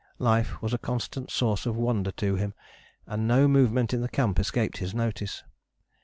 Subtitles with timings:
[0.17, 2.55] Life was a constant source of wonder to him,
[3.05, 5.43] and no movement in the camp escaped his notice.